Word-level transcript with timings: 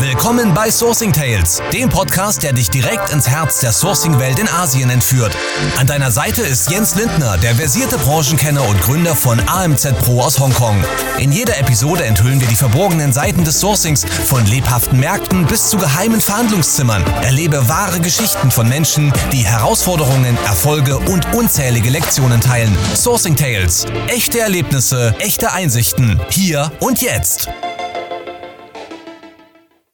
Willkommen 0.00 0.54
bei 0.54 0.70
Sourcing 0.70 1.12
Tales, 1.12 1.60
dem 1.72 1.88
Podcast, 1.88 2.44
der 2.44 2.52
dich 2.52 2.70
direkt 2.70 3.10
ins 3.10 3.28
Herz 3.28 3.58
der 3.58 3.72
Sourcing-Welt 3.72 4.38
in 4.38 4.48
Asien 4.48 4.90
entführt. 4.90 5.36
An 5.76 5.88
deiner 5.88 6.12
Seite 6.12 6.42
ist 6.42 6.70
Jens 6.70 6.94
Lindner, 6.94 7.36
der 7.36 7.56
versierte 7.56 7.98
Branchenkenner 7.98 8.62
und 8.62 8.80
Gründer 8.80 9.16
von 9.16 9.40
AMZ 9.48 9.98
Pro 9.98 10.20
aus 10.20 10.38
Hongkong. 10.38 10.84
In 11.18 11.32
jeder 11.32 11.58
Episode 11.58 12.04
enthüllen 12.04 12.40
wir 12.40 12.46
die 12.46 12.54
verborgenen 12.54 13.12
Seiten 13.12 13.42
des 13.42 13.58
Sourcings, 13.58 14.04
von 14.04 14.46
lebhaften 14.46 15.00
Märkten 15.00 15.46
bis 15.46 15.68
zu 15.68 15.78
geheimen 15.78 16.20
Verhandlungszimmern. 16.20 17.04
Erlebe 17.22 17.68
wahre 17.68 17.98
Geschichten 17.98 18.52
von 18.52 18.68
Menschen, 18.68 19.12
die 19.32 19.44
Herausforderungen, 19.44 20.38
Erfolge 20.46 20.96
und 20.96 21.34
unzählige 21.34 21.90
Lektionen 21.90 22.40
teilen. 22.40 22.76
Sourcing 22.94 23.34
Tales, 23.34 23.84
echte 24.06 24.38
Erlebnisse, 24.38 25.16
echte 25.18 25.52
Einsichten, 25.52 26.20
hier 26.30 26.70
und 26.78 27.02
jetzt. 27.02 27.48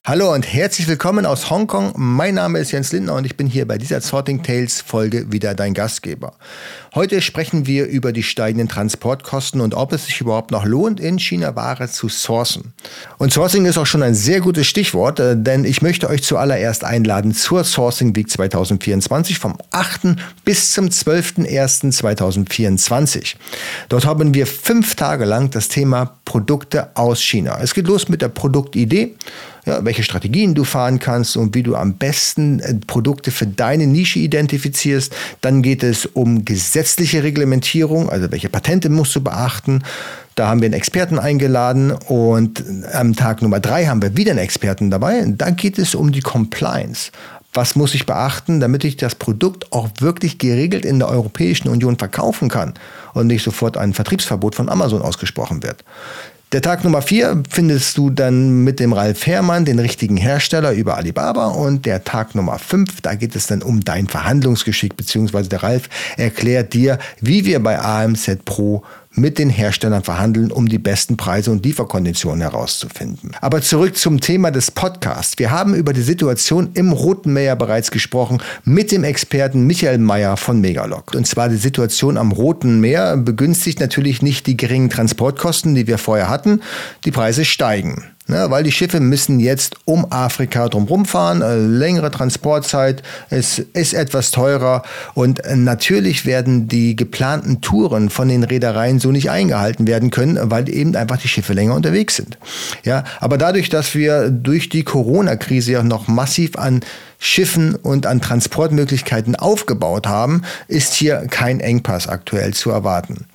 Hallo 0.07 0.35
und 0.35 0.43
herzlich 0.43 0.87
willkommen 0.87 1.25
aus 1.25 1.49
Hongkong. 1.49 1.95
Mein 1.97 2.35
Name 2.35 2.59
ist 2.59 2.73
Jens 2.73 2.93
Lindner 2.93 3.15
und 3.15 3.25
ich 3.25 3.39
bin 3.39 3.47
hier 3.47 3.67
bei 3.67 3.79
dieser 3.79 4.03
Sorting 4.03 4.43
Tales 4.43 4.83
Folge 4.83 5.33
wieder 5.33 5.55
dein 5.55 5.73
Gastgeber. 5.73 6.35
Heute 6.95 7.23
sprechen 7.23 7.67
wir 7.67 7.87
über 7.87 8.13
die 8.13 8.23
steigenden 8.23 8.69
Transportkosten 8.69 9.63
und 9.63 9.73
ob 9.73 9.95
es 9.95 10.05
sich 10.05 10.21
überhaupt 10.21 10.51
noch 10.51 10.67
lohnt, 10.67 11.01
in 11.01 11.19
China 11.19 11.57
Ware 11.57 11.89
zu 11.89 12.11
sourcen. 12.11 12.75
Und 13.17 13.33
Sourcing 13.33 13.65
ist 13.65 13.79
auch 13.79 13.87
schon 13.87 14.03
ein 14.03 14.15
sehr 14.15 14.43
gutes 14.43 14.67
Stichwort, 14.67 15.21
äh, 15.21 15.39
denn 15.39 15.65
ich 15.65 15.81
möchte 15.81 16.11
euch 16.11 16.23
zuallererst 16.23 16.85
einladen 16.85 17.33
zur 17.33 17.65
Sourcing 17.65 18.15
Week 18.15 18.29
2024 18.29 19.39
vom 19.39 19.57
8. 19.71 20.17
bis 20.45 20.73
zum 20.73 20.89
12.01.2024. 20.89 23.37
Dort 23.89 24.05
haben 24.05 24.35
wir 24.35 24.47
fünf 24.47 24.97
Tage 24.97 25.25
lang 25.25 25.49
das 25.49 25.69
Thema 25.69 26.19
Produkte 26.27 26.95
aus 26.95 27.23
China. 27.23 27.59
Es 27.63 27.73
geht 27.73 27.87
los 27.87 28.11
mit 28.11 28.21
der 28.21 28.29
Produktidee 28.29 29.15
ja, 29.67 29.85
welche 29.85 30.03
Strategien 30.03 30.55
du 30.55 30.65
fahren 30.65 30.99
kannst 30.99 31.37
und 31.37 31.55
wie 31.55 31.63
du 31.63 31.75
am 31.75 31.95
besten 31.95 32.61
äh, 32.61 32.75
Produkte 32.87 33.31
für 33.31 33.47
deine 33.47 33.87
Nische 33.87 34.19
identifizierst. 34.19 35.15
Dann 35.41 35.63
geht 35.63 35.83
es 35.83 36.07
um 36.07 36.45
gesetzliche 36.45 37.23
Reglementierung, 37.23 38.09
also 38.11 38.31
welche 38.31 38.49
Patente 38.49 38.89
musst 38.89 39.15
du 39.17 39.23
beachten. 39.23 39.83
Da 40.35 40.49
haben 40.49 40.61
wir 40.61 40.67
einen 40.67 40.75
Experten 40.75 41.19
eingeladen 41.19 41.93
und 41.93 42.65
am 42.93 43.15
Tag 43.15 43.41
Nummer 43.41 43.61
drei 43.61 43.87
haben 43.87 44.03
wir 44.03 44.17
wieder 44.17 44.33
einen 44.33 44.41
Experten 44.41 44.91
dabei. 44.91 45.25
Da 45.29 45.51
geht 45.51 45.79
es 45.79 45.95
um 45.95 46.11
die 46.11 46.21
Compliance. 46.21 47.13
Was 47.53 47.77
muss 47.77 47.95
ich 47.95 48.05
beachten, 48.05 48.59
damit 48.59 48.83
ich 48.83 48.97
das 48.97 49.15
Produkt 49.15 49.73
auch 49.73 49.89
wirklich 50.01 50.39
geregelt 50.39 50.85
in 50.85 50.99
der 50.99 51.09
Europäischen 51.09 51.69
Union 51.69 51.97
verkaufen 51.97 52.49
kann 52.49 52.75
und 53.13 53.29
nicht 53.29 53.45
sofort 53.45 53.77
ein 53.77 53.95
Vertriebsverbot 53.95 54.57
von 54.57 54.69
Amazon 54.69 55.03
ausgesprochen 55.03 55.63
wird? 55.63 55.85
Der 56.55 56.63
Tag 56.63 56.85
Nummer 56.85 57.03
vier 57.03 57.43
findest 57.51 57.99
du 57.99 58.11
dann 58.11 58.63
mit 58.63 58.79
dem 58.79 58.93
Ralf 58.93 59.27
Herrmann, 59.27 59.65
den 59.65 59.81
richtigen 59.81 60.17
Hersteller 60.17 60.71
über 60.71 60.97
Alibaba. 60.97 61.49
Und 61.49 61.85
der 61.85 62.05
Tag 62.05 62.37
Nummer 62.37 62.61
fünf, 62.61 63.01
da 63.01 63.17
geht 63.17 63.35
es 63.35 63.49
dann 63.49 63.61
um 63.61 63.81
dein 63.81 64.07
Verhandlungsgeschick, 64.07 64.97
beziehungsweise 64.97 65.49
der 65.49 65.65
Ralf 65.65 65.89
erklärt 66.17 66.73
dir, 66.73 67.01
wie 67.21 67.45
wir 67.45 67.61
bei 67.61 67.81
AMZ 67.81 68.45
Pro 68.45 68.85
mit 69.15 69.39
den 69.39 69.51
Herstellern 69.51 70.03
verhandeln, 70.03 70.51
um 70.51 70.69
die 70.69 70.79
besten 70.79 71.17
Preise 71.17 71.51
und 71.51 71.65
Lieferkonditionen 71.65 72.41
herauszufinden. 72.41 73.33
Aber 73.41 73.63
zurück 73.63 73.97
zum 73.97 74.21
Thema 74.21 74.51
des 74.51 74.71
Podcasts. 74.71 75.39
Wir 75.39 75.51
haben 75.51 75.75
über 75.75 75.93
die 75.93 76.03
Situation 76.03 76.71
im 76.75 76.93
Roten 76.93 77.33
Meer 77.33 77.57
bereits 77.57 77.91
gesprochen 77.91 78.43
mit 78.65 78.93
dem 78.93 79.05
Experten 79.05 79.67
Michael 79.67 79.99
Mayer 79.99 80.37
von 80.37 80.61
Megalog. 80.61 81.15
Und 81.15 81.27
zwar 81.27 81.49
die 81.49 81.57
Situation 81.57 82.17
am 82.17 82.33
Roten 82.33 82.81
Meer 82.81 83.17
begünstigt 83.17 83.81
natürlich 83.81 84.23
nicht 84.23 84.47
die 84.47 84.57
geringen 84.57 84.91
Transportkosten, 84.91 85.75
die 85.75 85.87
wir 85.87 85.99
vorher 85.99 86.29
hatten. 86.29 86.61
Die 87.05 87.11
Preise 87.11 87.45
steigen. 87.45 88.05
Ne, 88.27 88.47
weil 88.49 88.65
die 88.65 88.73
Schiffe 88.73 89.01
müssen 89.01 89.39
jetzt 89.39 89.77
um 89.85 90.11
Afrika 90.11 90.71
drumherum 90.71 91.05
fahren, 91.05 91.43
äh, 91.43 91.57
längere 91.57 92.11
Transportzeit, 92.11 93.03
es 93.29 93.59
ist 93.59 93.93
etwas 93.93 94.31
teurer 94.31 94.83
und 95.13 95.43
natürlich 95.55 96.25
werden 96.25 96.67
die 96.67 96.97
geplanten 96.97 97.61
Touren 97.61 98.09
von 98.09 98.31
den 98.31 98.43
Reedereien 98.43 98.99
so 98.99 99.11
nicht 99.11 99.31
eingehalten 99.31 99.87
werden 99.87 100.11
können, 100.11 100.39
weil 100.51 100.71
eben 100.71 100.97
einfach 100.97 101.19
die 101.19 101.29
Schiffe 101.29 101.53
länger 101.53 101.75
unterwegs 101.75 102.17
sind. 102.17 102.39
Ja, 102.83 103.05
aber 103.21 103.37
dadurch, 103.37 103.69
dass 103.69 103.95
wir 103.95 104.31
durch 104.31 104.71
die 104.71 104.85
Corona-Krise 104.85 105.73
ja 105.73 105.83
noch 105.83 106.09
massiv 106.09 106.57
an 106.57 106.81
Schiffen 107.19 107.75
und 107.75 108.07
an 108.07 108.23
Transportmöglichkeiten 108.23 109.37
aufgebaut 109.37 110.07
haben, 110.07 110.45
ist 110.67 110.95
hier 110.95 111.27
kein 111.29 111.61
Engpass 111.61 112.09
aktuell 112.09 112.55
zu 112.55 112.71
erwarten. 112.71 113.27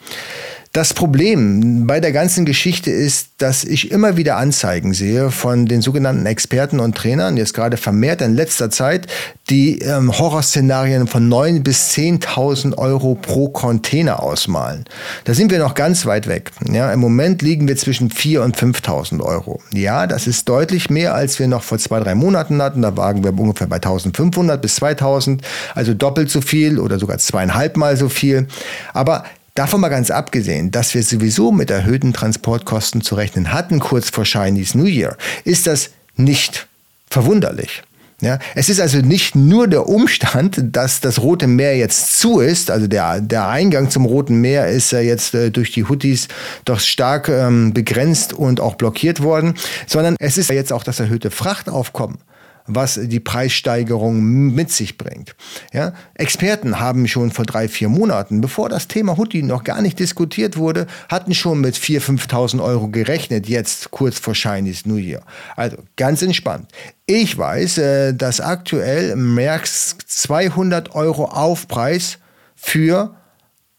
Das 0.72 0.94
Problem 0.94 1.88
bei 1.88 2.00
der 2.00 2.12
ganzen 2.12 2.46
Geschichte 2.46 2.92
ist, 2.92 3.30
dass 3.40 3.64
ich 3.64 3.92
immer 3.92 4.18
wieder 4.18 4.38
Anzeigen 4.38 4.94
sehe 4.94 5.32
von 5.32 5.66
den 5.66 5.82
sogenannten 5.82 6.28
Experten 6.28 6.80
und 6.80 6.96
Trainern, 6.96 7.38
jetzt 7.38 7.56
gerade 7.56 7.76
vermehrt 7.76 8.22
in 8.22 8.36
letzter 8.36 8.70
Zeit, 8.70 9.08
die 9.50 9.80
ähm, 9.80 10.16
Horrorszenarien 10.16 11.08
von 11.08 11.28
9.000 11.28 11.64
bis 11.64 11.90
10.000 11.94 12.78
Euro 12.78 13.16
pro 13.16 13.50
Container 13.50 14.22
ausmalen. 14.22 14.86
Da 15.24 15.34
sind 15.34 15.50
wir 15.50 15.58
noch 15.58 15.74
ganz 15.74 16.06
weit 16.06 16.28
weg. 16.28 16.52
Ja, 16.72 16.94
Im 16.94 17.00
Moment 17.00 17.42
liegen 17.42 17.68
wir 17.68 17.76
zwischen 17.76 18.12
4.000 18.12 18.40
und 18.40 18.56
5.000 18.58 19.24
Euro. 19.24 19.62
Ja, 19.74 20.06
das 20.06 20.28
ist 20.28 20.48
deutlich 20.48 20.92
mehr, 20.92 21.16
als 21.16 21.40
wir 21.40 21.48
noch 21.48 21.64
vor 21.64 21.80
zwei, 21.80 22.00
drei 22.00 22.14
Monaten 22.14 22.62
hatten. 22.62 22.84
Da 22.84 22.96
wagen 22.96 23.24
wir 23.24 23.38
ungefähr 23.38 23.66
bei 23.66 23.78
1.500 23.78 24.58
bis 24.58 24.80
2.000, 24.80 25.40
also 25.74 25.96
doppelt 25.96 26.30
so 26.30 26.42
viel 26.42 26.78
oder 26.78 27.00
sogar 27.00 27.18
zweieinhalb 27.18 27.76
Mal 27.76 27.98
so 27.98 28.08
viel. 28.08 28.48
Aber 28.94 29.24
Davon 29.60 29.82
mal 29.82 29.90
ganz 29.90 30.10
abgesehen, 30.10 30.72
dass 30.72 30.94
wir 30.94 31.04
sowieso 31.04 31.52
mit 31.52 31.70
erhöhten 31.70 32.14
Transportkosten 32.14 33.02
zu 33.02 33.16
rechnen 33.16 33.52
hatten 33.52 33.82
kurz 33.82 34.10
vor 34.10 34.24
Chinese 34.24 34.78
New 34.78 34.86
Year, 34.86 35.18
ist 35.44 35.68
das 35.68 35.90
nicht 36.16 36.70
verwunderlich. 37.10 37.84
Ja, 38.22 38.40
es 38.56 38.70
ist 38.70 38.80
also 38.80 39.00
nicht 39.00 39.36
nur 39.36 39.68
der 39.68 39.90
Umstand, 39.90 40.62
dass 40.72 41.02
das 41.02 41.20
Rote 41.20 41.48
Meer 41.48 41.76
jetzt 41.76 42.20
zu 42.20 42.40
ist, 42.40 42.72
also 42.72 42.88
der, 42.88 43.20
der 43.20 43.50
Eingang 43.50 43.90
zum 43.90 44.06
Roten 44.06 44.40
Meer 44.40 44.70
ist 44.70 44.94
ja 44.94 45.02
jetzt 45.02 45.36
äh, 45.36 45.52
durch 45.52 45.74
die 45.74 45.84
Houthis 45.84 46.30
doch 46.64 46.80
stark 46.80 47.28
ähm, 47.28 47.74
begrenzt 47.74 48.32
und 48.32 48.62
auch 48.62 48.76
blockiert 48.76 49.22
worden, 49.22 49.56
sondern 49.88 50.16
es 50.20 50.38
ist 50.38 50.48
ja 50.48 50.56
jetzt 50.56 50.72
auch 50.72 50.84
das 50.84 51.02
erhöhte 51.02 51.32
Frachtaufkommen 51.32 52.20
was 52.70 53.00
die 53.02 53.20
Preissteigerung 53.20 54.22
mit 54.54 54.72
sich 54.72 54.98
bringt. 54.98 55.36
Ja? 55.74 55.94
Experten 56.14 56.80
haben 56.80 57.08
schon 57.08 57.32
vor 57.32 57.46
drei, 57.46 57.68
vier 57.68 57.90
Monaten, 57.90 58.42
bevor 58.42 58.70
das 58.70 58.88
Thema 58.88 59.18
Hutti 59.18 59.42
noch 59.42 59.64
gar 59.64 59.82
nicht 59.82 60.00
diskutiert 60.00 60.56
wurde, 60.56 60.88
hatten 61.10 61.34
schon 61.34 61.60
mit 61.62 61.76
4.000, 61.76 62.20
5.000 62.30 62.64
Euro 62.64 62.88
gerechnet, 62.88 63.48
jetzt 63.50 63.92
kurz 63.92 64.20
vor 64.20 64.34
Chinese 64.36 64.88
New 64.88 64.98
Year. 64.98 65.22
Also 65.56 65.78
ganz 65.96 66.22
entspannt. 66.22 66.72
Ich 67.06 67.38
weiß, 67.38 67.80
äh, 67.80 68.14
dass 68.14 68.40
aktuell 68.40 69.16
Merks 69.16 69.98
200 70.06 70.94
Euro 70.94 71.26
Aufpreis 71.26 72.20
für 72.56 73.16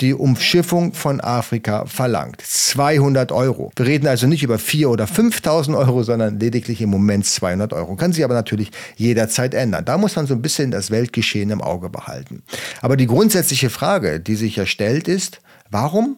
die 0.00 0.14
Umschiffung 0.14 0.94
von 0.94 1.20
Afrika 1.20 1.84
verlangt. 1.86 2.40
200 2.40 3.32
Euro. 3.32 3.70
Wir 3.76 3.86
reden 3.86 4.06
also 4.06 4.26
nicht 4.26 4.42
über 4.42 4.56
4.000 4.56 4.86
oder 4.86 5.04
5.000 5.04 5.76
Euro, 5.76 6.02
sondern 6.02 6.40
lediglich 6.40 6.80
im 6.80 6.90
Moment 6.90 7.26
200 7.26 7.72
Euro. 7.72 7.96
Kann 7.96 8.12
sich 8.12 8.24
aber 8.24 8.34
natürlich 8.34 8.70
jederzeit 8.96 9.54
ändern. 9.54 9.84
Da 9.84 9.98
muss 9.98 10.16
man 10.16 10.26
so 10.26 10.34
ein 10.34 10.42
bisschen 10.42 10.70
das 10.70 10.90
Weltgeschehen 10.90 11.50
im 11.50 11.60
Auge 11.60 11.90
behalten. 11.90 12.42
Aber 12.80 12.96
die 12.96 13.06
grundsätzliche 13.06 13.70
Frage, 13.70 14.20
die 14.20 14.36
sich 14.36 14.56
ja 14.56 14.66
stellt, 14.66 15.08
ist, 15.08 15.40
warum 15.70 16.16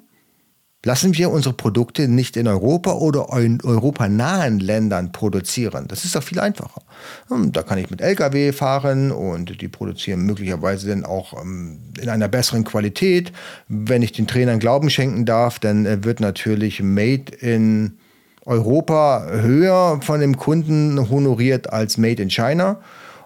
Lassen 0.84 1.16
wir 1.16 1.30
unsere 1.30 1.54
Produkte 1.54 2.08
nicht 2.08 2.36
in 2.36 2.48
Europa 2.48 2.94
oder 2.94 3.28
in 3.38 3.60
europanahen 3.62 4.58
Ländern 4.58 5.12
produzieren. 5.12 5.86
Das 5.86 6.04
ist 6.04 6.16
doch 6.16 6.24
viel 6.24 6.40
einfacher. 6.40 6.82
Hm, 7.28 7.52
da 7.52 7.62
kann 7.62 7.78
ich 7.78 7.88
mit 7.88 8.00
Lkw 8.00 8.50
fahren 8.52 9.12
und 9.12 9.60
die 9.60 9.68
produzieren 9.68 10.26
möglicherweise 10.26 10.88
dann 10.88 11.04
auch 11.04 11.40
ähm, 11.40 11.78
in 12.00 12.08
einer 12.08 12.26
besseren 12.26 12.64
Qualität. 12.64 13.32
Wenn 13.68 14.02
ich 14.02 14.10
den 14.10 14.26
Trainern 14.26 14.58
Glauben 14.58 14.90
schenken 14.90 15.24
darf, 15.24 15.60
dann 15.60 15.86
äh, 15.86 16.02
wird 16.02 16.18
natürlich 16.18 16.82
Made 16.82 17.32
in 17.38 17.98
Europa 18.44 19.24
höher 19.30 20.00
von 20.02 20.18
dem 20.18 20.36
Kunden 20.36 21.08
honoriert 21.10 21.72
als 21.72 21.96
Made 21.96 22.20
in 22.20 22.30
China. 22.30 22.80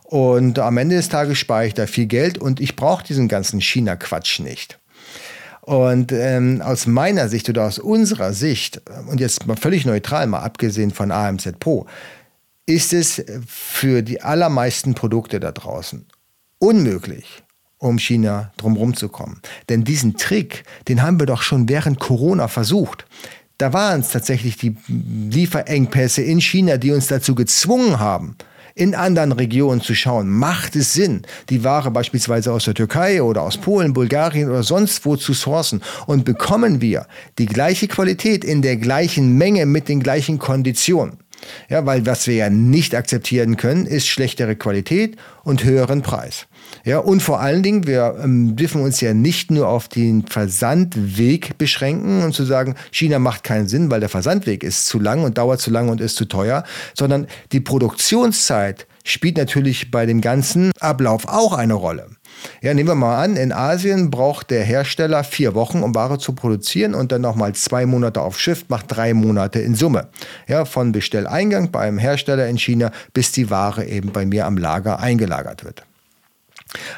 Und 0.05 0.59
am 0.59 0.77
Ende 0.77 0.97
des 0.97 1.09
Tages 1.09 1.39
spare 1.39 1.67
ich 1.67 1.73
da 1.75 1.87
viel 1.87 2.07
Geld 2.07 2.37
und 2.37 2.61
ich 2.61 2.77
brauche 2.77 3.03
diesen 3.03 3.29
ganzen 3.29 3.63
China-Quatsch 3.63 4.41
nicht. 4.41 4.79
Und 5.67 6.13
ähm, 6.13 6.63
aus 6.63 6.87
meiner 6.87 7.29
Sicht 7.29 7.49
oder 7.49 7.65
aus 7.65 7.81
unserer 7.81 8.33
Sicht, 8.33 8.81
und 9.09 9.19
jetzt 9.19 9.49
mal 9.49 9.57
völlig 9.57 9.85
neutral, 9.85 10.29
mal 10.29 10.39
abgesehen 10.39 10.93
von 10.93 11.11
AMZ 11.11 11.59
Pro, 11.59 11.87
ist 12.67 12.93
es 12.93 13.25
für 13.49 14.03
die 14.03 14.23
allermeisten 14.23 14.95
Produkte 14.95 15.41
da 15.41 15.51
draußen 15.51 16.07
unmöglich, 16.61 17.43
um 17.79 17.99
China 17.99 18.53
drumherum 18.59 18.95
zu 18.95 19.09
kommen. 19.09 19.43
Denn 19.69 19.83
diesen 19.83 20.17
Trick, 20.17 20.63
den 20.87 21.03
haben 21.03 21.19
wir 21.19 21.27
doch 21.27 21.43
schon 21.43 21.69
während 21.69 21.99
Corona 21.99 22.47
versucht. 22.47 23.05
Da 23.59 23.73
waren 23.73 24.03
es 24.03 24.11
tatsächlich 24.11 24.57
die 24.57 24.77
Lieferengpässe 24.87 26.23
in 26.23 26.41
China, 26.41 26.77
die 26.77 26.93
uns 26.93 27.09
dazu 27.09 27.35
gezwungen 27.35 27.99
haben, 27.99 28.37
in 28.77 28.95
anderen 28.95 29.33
Regionen 29.33 29.81
zu 29.81 29.95
schauen. 29.95 30.29
Macht 30.29 30.77
es 30.77 30.93
Sinn, 30.93 31.23
die 31.49 31.65
Ware 31.65 31.91
beispielsweise 31.91 32.53
aus 32.53 32.67
der 32.67 32.75
Türkei 32.75 33.23
oder 33.23 33.43
aus 33.43 33.57
Polen, 33.57 33.95
Bulgarien 33.95 34.51
oder 34.51 34.63
sonst 34.63 35.05
wo 35.07 35.17
zu 35.17 35.33
sourcen? 35.33 35.83
Und 36.07 36.27
bekommen 36.27 36.83
wir 36.83 37.07
die 37.39 37.47
gleiche 37.47 37.89
Qualität 37.89 38.45
in 38.45 38.61
der 38.61 38.77
gleichen 38.77 39.39
Menge 39.39 39.65
mit 39.65 39.89
den 39.89 40.01
gleichen 40.01 40.39
Konditionen? 40.39 41.19
Ja, 41.69 41.85
weil 41.87 42.07
was 42.07 42.27
wir 42.27 42.35
ja 42.35 42.51
nicht 42.51 42.95
akzeptieren 42.95 43.57
können, 43.57 43.87
ist 43.87 44.07
schlechtere 44.07 44.57
Qualität 44.57 45.17
und 45.45 45.65
höheren 45.65 46.03
Preis. 46.03 46.47
Ja, 46.85 46.99
und 46.99 47.23
vor 47.23 47.41
allen 47.41 47.63
Dingen, 47.63 47.87
wir 47.87 48.17
ähm, 48.23 48.57
dürfen 48.57 48.83
uns 48.83 49.01
ja 49.01 49.15
nicht 49.15 49.51
nur 49.51 49.69
auf 49.69 49.89
den 49.89 50.27
Versandweg 50.27 51.59
beschränken 51.59 52.23
und 52.23 52.35
zu 52.35 52.45
sagen, 52.45 52.75
China 52.91 53.19
macht 53.19 53.45
keinen 53.45 53.69
Sinn, 53.69 53.91
weil 53.91 54.01
der 54.01 54.09
Versandweg 54.09 54.65
ist 54.65 54.87
zu 54.87 54.99
lang 54.99 55.23
und 55.23 55.39
dauert 55.39 55.61
zu 55.61 55.71
lang 55.71 55.89
und 55.89 56.01
ist 56.01 56.17
zu 56.17 56.25
teuer, 56.25 56.65
sondern 56.95 57.27
die 57.53 57.61
Produktionszeit 57.61 58.87
spielt 59.05 59.37
natürlich 59.37 59.91
bei 59.91 60.07
dem 60.07 60.21
ganzen 60.21 60.73
Ablauf 60.81 61.29
auch 61.29 61.53
eine 61.53 61.75
Rolle. 61.75 62.09
Ja, 62.61 62.75
nehmen 62.75 62.89
wir 62.89 62.95
mal 62.95 63.23
an, 63.23 63.37
in 63.37 63.53
Asien 63.53 64.11
braucht 64.11 64.51
der 64.51 64.65
Hersteller 64.65 65.25
vier 65.25 65.55
Wochen, 65.55 65.83
um 65.83 65.95
Ware 65.95 66.19
zu 66.19 66.33
produzieren 66.33 66.95
und 66.95 67.13
dann 67.13 67.21
nochmal 67.21 67.55
zwei 67.55 67.87
Monate 67.87 68.21
auf 68.21 68.39
Schiff, 68.39 68.65
macht 68.69 68.87
drei 68.89 69.15
Monate 69.15 69.61
in 69.61 69.75
Summe. 69.75 70.09
Ja, 70.47 70.65
von 70.65 70.93
Bestelleingang 70.93 71.71
beim 71.71 71.99
Hersteller 71.99 72.47
in 72.49 72.59
China 72.59 72.91
bis 73.13 73.33
die 73.33 73.51
Ware 73.51 73.87
eben 73.87 74.13
bei 74.13 74.27
mir 74.27 74.47
am 74.47 74.57
Lager 74.57 75.01
eingelagert 75.01 75.65
wird. 75.65 75.83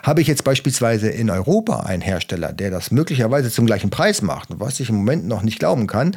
Habe 0.02 0.20
ich 0.20 0.26
jetzt 0.26 0.44
beispielsweise 0.44 1.08
in 1.08 1.30
Europa 1.30 1.80
einen 1.80 2.02
Hersteller, 2.02 2.52
der 2.52 2.70
das 2.70 2.90
möglicherweise 2.90 3.50
zum 3.50 3.66
gleichen 3.66 3.90
Preis 3.90 4.22
macht, 4.22 4.48
was 4.58 4.80
ich 4.80 4.88
im 4.88 4.96
Moment 4.96 5.26
noch 5.26 5.42
nicht 5.42 5.58
glauben 5.58 5.86
kann, 5.86 6.16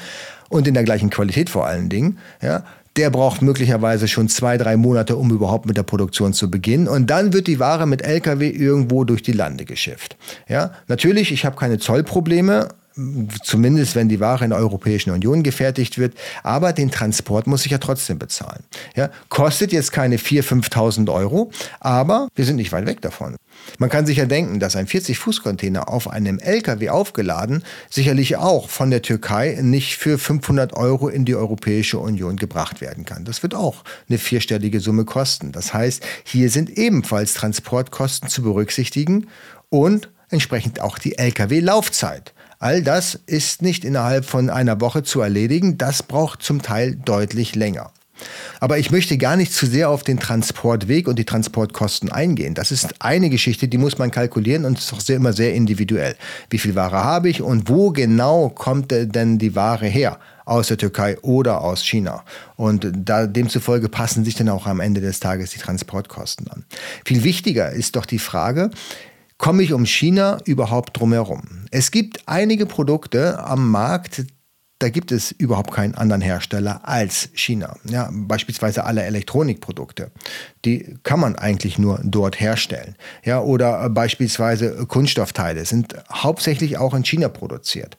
und 0.49 0.67
in 0.67 0.73
der 0.73 0.83
gleichen 0.83 1.09
Qualität 1.09 1.49
vor 1.49 1.65
allen 1.65 1.87
Dingen, 1.87 2.17
ja, 2.41 2.63
der 2.97 3.09
braucht 3.09 3.41
möglicherweise 3.41 4.07
schon 4.07 4.27
zwei, 4.27 4.57
drei 4.57 4.75
Monate, 4.75 5.15
um 5.15 5.31
überhaupt 5.31 5.65
mit 5.65 5.77
der 5.77 5.83
Produktion 5.83 6.33
zu 6.33 6.51
beginnen. 6.51 6.87
Und 6.87 7.09
dann 7.09 7.33
wird 7.33 7.47
die 7.47 7.59
Ware 7.59 7.87
mit 7.87 8.01
LKW 8.01 8.49
irgendwo 8.49 9.03
durch 9.03 9.21
die 9.21 9.31
Lande 9.31 9.65
geschifft. 9.65 10.17
Ja, 10.47 10.71
natürlich, 10.87 11.31
ich 11.31 11.45
habe 11.45 11.55
keine 11.55 11.79
Zollprobleme 11.79 12.69
zumindest 13.43 13.95
wenn 13.95 14.09
die 14.09 14.19
Ware 14.19 14.43
in 14.43 14.49
der 14.49 14.59
Europäischen 14.59 15.11
Union 15.11 15.43
gefertigt 15.43 15.97
wird, 15.97 16.15
aber 16.43 16.73
den 16.73 16.91
Transport 16.91 17.47
muss 17.47 17.65
ich 17.65 17.71
ja 17.71 17.77
trotzdem 17.77 18.19
bezahlen. 18.19 18.63
Ja, 18.95 19.09
kostet 19.29 19.71
jetzt 19.71 19.91
keine 19.91 20.17
4.000, 20.17 20.69
5.000 20.69 21.13
Euro, 21.13 21.51
aber 21.79 22.27
wir 22.35 22.45
sind 22.45 22.57
nicht 22.57 22.71
weit 22.71 22.85
weg 22.85 23.01
davon. 23.01 23.35
Man 23.77 23.89
kann 23.89 24.05
sich 24.05 24.17
ja 24.17 24.25
denken, 24.25 24.59
dass 24.59 24.75
ein 24.75 24.87
40-Fuß-Container 24.87 25.89
auf 25.89 26.09
einem 26.09 26.39
LKW 26.39 26.89
aufgeladen 26.89 27.63
sicherlich 27.89 28.37
auch 28.37 28.69
von 28.69 28.91
der 28.91 29.01
Türkei 29.01 29.59
nicht 29.61 29.97
für 29.97 30.17
500 30.17 30.73
Euro 30.73 31.09
in 31.09 31.25
die 31.25 31.35
Europäische 31.35 31.99
Union 31.99 32.37
gebracht 32.37 32.81
werden 32.81 33.05
kann. 33.05 33.25
Das 33.25 33.43
wird 33.43 33.55
auch 33.55 33.83
eine 34.09 34.17
vierstellige 34.17 34.79
Summe 34.79 35.05
kosten. 35.05 35.51
Das 35.51 35.73
heißt, 35.73 36.03
hier 36.23 36.49
sind 36.49 36.77
ebenfalls 36.77 37.33
Transportkosten 37.33 38.29
zu 38.29 38.41
berücksichtigen 38.41 39.27
und 39.69 40.09
entsprechend 40.29 40.81
auch 40.81 40.97
die 40.97 41.17
Lkw-Laufzeit. 41.17 42.33
All 42.61 42.83
das 42.83 43.19
ist 43.25 43.63
nicht 43.63 43.83
innerhalb 43.83 44.23
von 44.23 44.51
einer 44.51 44.79
Woche 44.81 45.01
zu 45.01 45.19
erledigen. 45.19 45.79
Das 45.79 46.03
braucht 46.03 46.43
zum 46.43 46.61
Teil 46.61 46.95
deutlich 46.95 47.55
länger. 47.55 47.91
Aber 48.59 48.77
ich 48.77 48.91
möchte 48.91 49.17
gar 49.17 49.35
nicht 49.35 49.51
zu 49.51 49.65
sehr 49.65 49.89
auf 49.89 50.03
den 50.03 50.19
Transportweg 50.19 51.07
und 51.07 51.17
die 51.17 51.25
Transportkosten 51.25 52.11
eingehen. 52.11 52.53
Das 52.53 52.71
ist 52.71 52.93
eine 52.99 53.31
Geschichte, 53.31 53.67
die 53.67 53.79
muss 53.79 53.97
man 53.97 54.11
kalkulieren 54.11 54.65
und 54.65 54.77
ist 54.77 54.93
auch 54.93 54.99
sehr, 54.99 55.15
immer 55.15 55.33
sehr 55.33 55.55
individuell. 55.55 56.15
Wie 56.51 56.59
viel 56.59 56.75
Ware 56.75 57.03
habe 57.03 57.29
ich 57.29 57.41
und 57.41 57.67
wo 57.67 57.89
genau 57.89 58.49
kommt 58.49 58.91
denn 58.91 59.39
die 59.39 59.55
Ware 59.55 59.87
her? 59.87 60.19
Aus 60.45 60.67
der 60.67 60.77
Türkei 60.77 61.17
oder 61.21 61.61
aus 61.61 61.83
China. 61.83 62.23
Und 62.57 62.91
da, 62.93 63.25
demzufolge 63.25 63.89
passen 63.89 64.23
sich 64.23 64.35
dann 64.35 64.49
auch 64.49 64.67
am 64.67 64.81
Ende 64.81 65.01
des 65.01 65.19
Tages 65.19 65.51
die 65.51 65.59
Transportkosten 65.59 66.47
an. 66.49 66.65
Viel 67.05 67.23
wichtiger 67.23 67.71
ist 67.71 67.95
doch 67.95 68.05
die 68.05 68.19
Frage, 68.19 68.69
komme 69.41 69.63
ich 69.63 69.73
um 69.73 69.85
China 69.85 70.37
überhaupt 70.45 70.99
drumherum? 70.99 71.41
Es 71.71 71.89
gibt 71.89 72.21
einige 72.27 72.67
Produkte 72.67 73.43
am 73.43 73.71
Markt, 73.71 74.23
da 74.77 74.89
gibt 74.89 75.11
es 75.11 75.31
überhaupt 75.31 75.71
keinen 75.71 75.95
anderen 75.95 76.21
Hersteller 76.21 76.87
als 76.87 77.29
China. 77.33 77.75
Ja, 77.85 78.09
beispielsweise 78.11 78.83
alle 78.83 79.01
Elektronikprodukte. 79.01 80.11
Die 80.63 80.95
kann 81.01 81.19
man 81.19 81.35
eigentlich 81.35 81.79
nur 81.79 81.99
dort 82.03 82.39
herstellen. 82.39 82.95
Ja, 83.23 83.41
oder 83.41 83.89
beispielsweise 83.89 84.85
Kunststoffteile 84.85 85.65
sind 85.65 85.95
hauptsächlich 86.11 86.77
auch 86.77 86.93
in 86.93 87.03
China 87.03 87.27
produziert. 87.27 87.97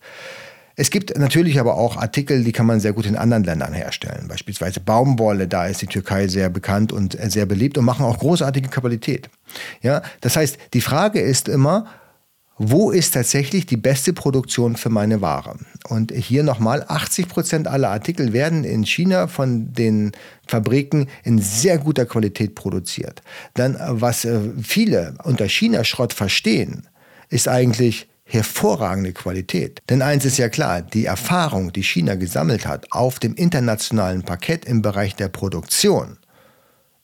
Es 0.76 0.90
gibt 0.90 1.18
natürlich 1.18 1.60
aber 1.60 1.74
auch 1.74 1.96
Artikel, 1.96 2.44
die 2.44 2.52
kann 2.52 2.66
man 2.66 2.80
sehr 2.80 2.92
gut 2.92 3.06
in 3.06 3.16
anderen 3.16 3.44
Ländern 3.44 3.72
herstellen. 3.72 4.26
Beispielsweise 4.28 4.80
Baumwolle, 4.80 5.48
da 5.48 5.66
ist 5.66 5.82
die 5.82 5.86
Türkei 5.86 6.28
sehr 6.28 6.48
bekannt 6.48 6.92
und 6.92 7.16
sehr 7.30 7.46
beliebt 7.46 7.76
und 7.78 7.84
machen 7.84 8.06
auch 8.06 8.18
großartige 8.18 8.68
Qualität. 8.68 9.28
Ja, 9.82 10.02
das 10.20 10.36
heißt, 10.36 10.58
die 10.72 10.80
Frage 10.80 11.20
ist 11.20 11.48
immer, 11.48 11.86
wo 12.58 12.90
ist 12.90 13.14
tatsächlich 13.14 13.66
die 13.66 13.76
beste 13.76 14.12
Produktion 14.12 14.76
für 14.76 14.90
meine 14.90 15.20
Ware? 15.20 15.56
Und 15.88 16.12
hier 16.12 16.42
nochmal, 16.42 16.84
80 16.86 17.28
Prozent 17.28 17.66
aller 17.66 17.90
Artikel 17.90 18.32
werden 18.32 18.62
in 18.62 18.84
China 18.84 19.26
von 19.26 19.72
den 19.72 20.12
Fabriken 20.46 21.08
in 21.24 21.38
sehr 21.40 21.78
guter 21.78 22.06
Qualität 22.06 22.54
produziert. 22.54 23.22
Dann, 23.54 23.76
was 23.80 24.24
äh, 24.24 24.38
viele 24.62 25.14
unter 25.24 25.48
China-Schrott 25.48 26.12
verstehen, 26.12 26.86
ist 27.30 27.48
eigentlich, 27.48 28.06
hervorragende 28.32 29.12
Qualität. 29.12 29.80
Denn 29.90 30.00
eins 30.00 30.24
ist 30.24 30.38
ja 30.38 30.48
klar, 30.48 30.80
die 30.80 31.04
Erfahrung, 31.04 31.72
die 31.72 31.82
China 31.82 32.14
gesammelt 32.14 32.66
hat 32.66 32.86
auf 32.90 33.18
dem 33.18 33.34
internationalen 33.34 34.22
Parkett 34.22 34.64
im 34.64 34.80
Bereich 34.80 35.14
der 35.16 35.28
Produktion, 35.28 36.18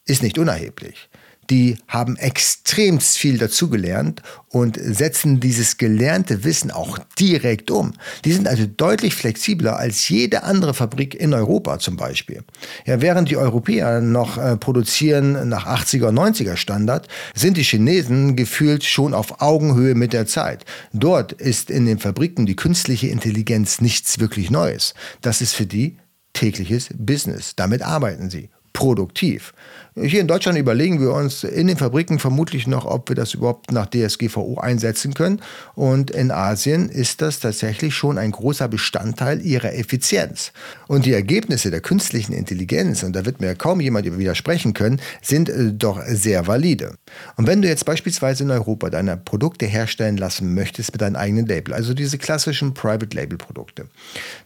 ist 0.06 0.22
nicht 0.22 0.38
unerheblich 0.38 1.10
die 1.50 1.78
haben 1.88 2.16
extremst 2.16 3.16
viel 3.16 3.38
dazugelernt 3.38 4.22
und 4.48 4.78
setzen 4.80 5.40
dieses 5.40 5.76
gelernte 5.76 6.44
Wissen 6.44 6.70
auch 6.70 6.98
direkt 7.18 7.70
um. 7.70 7.92
Die 8.24 8.32
sind 8.32 8.48
also 8.48 8.66
deutlich 8.66 9.14
flexibler 9.14 9.78
als 9.78 10.08
jede 10.08 10.42
andere 10.42 10.74
Fabrik 10.74 11.14
in 11.14 11.34
Europa 11.34 11.78
zum 11.78 11.96
Beispiel. 11.96 12.42
Ja, 12.86 13.00
während 13.00 13.30
die 13.30 13.36
Europäer 13.36 14.00
noch 14.00 14.38
äh, 14.38 14.56
produzieren 14.56 15.48
nach 15.48 15.66
80er, 15.66 16.10
90er 16.10 16.56
Standard, 16.56 17.08
sind 17.34 17.56
die 17.56 17.62
Chinesen 17.62 18.36
gefühlt 18.36 18.84
schon 18.84 19.14
auf 19.14 19.40
Augenhöhe 19.40 19.94
mit 19.94 20.12
der 20.12 20.26
Zeit. 20.26 20.64
Dort 20.92 21.32
ist 21.32 21.70
in 21.70 21.86
den 21.86 21.98
Fabriken 21.98 22.46
die 22.46 22.56
künstliche 22.56 23.08
Intelligenz 23.08 23.80
nichts 23.80 24.18
wirklich 24.18 24.50
Neues. 24.50 24.94
Das 25.20 25.40
ist 25.40 25.54
für 25.54 25.66
die 25.66 25.96
tägliches 26.32 26.90
Business. 26.96 27.54
Damit 27.56 27.82
arbeiten 27.82 28.30
sie 28.30 28.50
produktiv. 28.78 29.54
Hier 30.00 30.20
in 30.20 30.28
Deutschland 30.28 30.58
überlegen 30.58 31.00
wir 31.00 31.12
uns 31.12 31.42
in 31.42 31.66
den 31.66 31.76
Fabriken 31.76 32.18
vermutlich 32.18 32.66
noch, 32.66 32.84
ob 32.84 33.08
wir 33.08 33.16
das 33.16 33.34
überhaupt 33.34 33.72
nach 33.72 33.86
DSGVO 33.86 34.58
einsetzen 34.58 35.14
können. 35.14 35.40
Und 35.74 36.10
in 36.10 36.30
Asien 36.30 36.88
ist 36.88 37.20
das 37.20 37.40
tatsächlich 37.40 37.94
schon 37.94 38.16
ein 38.16 38.30
großer 38.30 38.68
Bestandteil 38.68 39.40
ihrer 39.40 39.74
Effizienz. 39.74 40.52
Und 40.86 41.04
die 41.04 41.12
Ergebnisse 41.12 41.70
der 41.70 41.80
künstlichen 41.80 42.32
Intelligenz, 42.32 43.02
und 43.02 43.16
da 43.16 43.26
wird 43.26 43.40
mir 43.40 43.54
kaum 43.54 43.80
jemand 43.80 44.06
widersprechen 44.18 44.72
können, 44.72 45.00
sind 45.20 45.48
äh, 45.48 45.72
doch 45.72 46.00
sehr 46.06 46.46
valide. 46.46 46.94
Und 47.36 47.46
wenn 47.46 47.62
du 47.62 47.68
jetzt 47.68 47.84
beispielsweise 47.84 48.44
in 48.44 48.50
Europa 48.50 48.90
deine 48.90 49.16
Produkte 49.16 49.66
herstellen 49.66 50.16
lassen 50.16 50.54
möchtest 50.54 50.92
mit 50.92 51.00
deinem 51.00 51.16
eigenen 51.16 51.46
Label, 51.46 51.74
also 51.74 51.92
diese 51.94 52.18
klassischen 52.18 52.72
Private 52.74 53.16
Label 53.16 53.36
Produkte, 53.36 53.86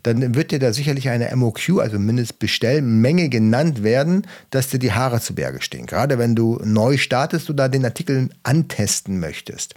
dann 0.03 0.35
wird 0.35 0.51
dir 0.51 0.59
da 0.59 0.73
sicherlich 0.73 1.09
eine 1.09 1.35
MOQ, 1.35 1.81
also 1.81 1.99
Mindestbestellmenge 1.99 3.29
genannt 3.29 3.83
werden, 3.83 4.27
dass 4.51 4.69
dir 4.69 4.79
die 4.79 4.93
Haare 4.93 5.21
zu 5.21 5.35
Berge 5.43 5.61
stehen. 5.61 5.87
Gerade 5.87 6.19
wenn 6.19 6.37
du 6.37 6.61
neu 6.65 6.97
startest 6.99 7.51
oder 7.51 7.69
den 7.69 7.85
Artikel 7.85 8.29
antesten 8.45 9.19
möchtest. 9.19 9.75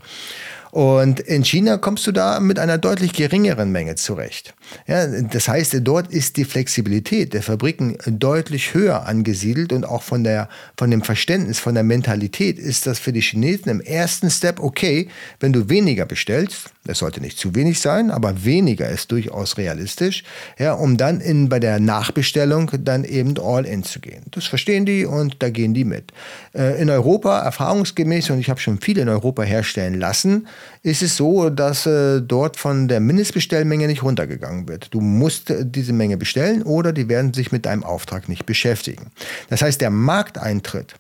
Und 0.70 1.22
in 1.22 1.44
China 1.44 1.78
kommst 1.78 2.06
du 2.06 2.12
da 2.12 2.40
mit 2.40 2.60
einer 2.60 2.78
deutlich 2.78 3.14
geringeren 3.14 3.72
Menge 3.72 3.96
zurecht. 3.96 4.54
Ja, 4.86 5.08
das 5.08 5.48
heißt, 5.48 5.76
dort 5.82 6.12
ist 6.12 6.38
die 6.38 6.46
Flexibilität 6.46 7.34
der 7.34 7.42
Fabriken 7.42 7.98
deutlich 8.06 8.76
höher 8.76 9.08
angesiedelt 9.08 9.74
und 9.74 9.86
auch 9.86 10.04
von, 10.04 10.24
der, 10.24 10.50
von 10.78 10.92
dem 10.92 11.02
Verständnis, 11.02 11.60
von 11.60 11.74
der 11.74 11.84
Mentalität 11.84 12.60
ist 12.60 12.86
das 12.86 13.00
für 13.00 13.14
die 13.14 13.22
Chinesen 13.22 13.72
im 13.72 13.82
ersten 13.82 14.30
Step 14.30 14.60
okay, 14.60 15.08
wenn 15.40 15.54
du 15.54 15.70
weniger 15.70 16.06
bestellst. 16.06 16.75
Das 16.86 17.00
sollte 17.00 17.20
nicht 17.20 17.38
zu 17.40 17.56
wenig 17.56 17.80
sein, 17.80 18.12
aber 18.12 18.46
weniger 18.46 18.88
ist 18.90 19.12
durchaus 19.12 19.58
realistisch, 19.58 20.24
ja, 20.60 20.74
um 20.74 20.98
dann 20.98 21.20
in, 21.20 21.50
bei 21.50 21.60
der 21.60 21.80
Nachbestellung 21.80 22.72
dann 22.84 23.04
eben 23.04 23.34
all 23.40 23.66
in 23.66 23.84
zu 23.84 24.00
gehen. 24.00 24.24
Das 24.32 24.46
verstehen 24.46 24.86
die 24.86 25.06
und 25.06 25.42
da 25.42 25.50
gehen 25.50 25.74
die 25.74 25.84
mit. 25.84 26.12
Äh, 26.54 26.80
in 26.80 26.90
Europa 26.90 27.40
erfahrungsgemäß, 27.40 28.30
und 28.30 28.40
ich 28.40 28.50
habe 28.50 28.60
schon 28.60 28.80
viele 28.80 29.02
in 29.02 29.10
Europa 29.10 29.42
herstellen 29.44 30.00
lassen, 30.00 30.48
ist 30.84 31.02
es 31.02 31.18
so, 31.18 31.50
dass 31.50 31.88
äh, 31.88 32.22
dort 32.22 32.58
von 32.58 32.88
der 32.88 33.00
Mindestbestellmenge 33.00 33.88
nicht 33.88 34.04
runtergegangen 34.04 34.68
wird. 34.68 34.94
Du 34.94 35.02
musst 35.02 35.50
äh, 35.50 35.66
diese 35.66 35.94
Menge 35.94 36.18
bestellen 36.18 36.62
oder 36.62 36.94
die 36.94 37.10
werden 37.10 37.34
sich 37.34 37.52
mit 37.52 37.66
deinem 37.66 37.84
Auftrag 37.84 38.30
nicht 38.30 38.46
beschäftigen. 38.46 39.08
Das 39.50 39.64
heißt, 39.64 39.82
der 39.82 39.90
Markteintritt 39.90 40.96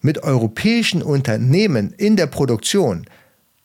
mit 0.00 0.22
europäischen 0.22 1.02
Unternehmen 1.02 1.92
in 1.96 2.14
der 2.14 2.26
Produktion 2.26 3.06